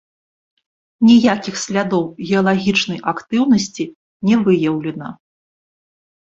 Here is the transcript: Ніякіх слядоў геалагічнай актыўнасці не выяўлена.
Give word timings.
Ніякіх 1.07 1.55
слядоў 1.63 2.03
геалагічнай 2.29 2.99
актыўнасці 3.13 3.85
не 4.31 4.35
выяўлена. 4.49 5.13